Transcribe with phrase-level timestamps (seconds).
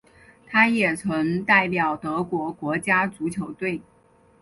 [0.47, 3.83] 他也曾代表德国国家足球队。